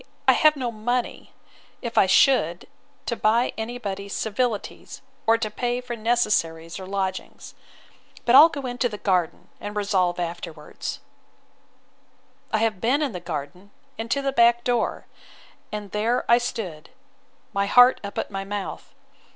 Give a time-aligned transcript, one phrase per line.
[0.27, 1.31] I have no money,
[1.83, 2.65] if I should,
[3.05, 7.53] to buy any body's civilities, or to pay for necessaries or lodgings.
[8.25, 11.01] But I'll go into the garden, and resolve afterwards——
[12.51, 15.05] I have been in the garden, and to the back door:
[15.71, 16.89] and there I stood,
[17.53, 18.95] my heart up at my mouth.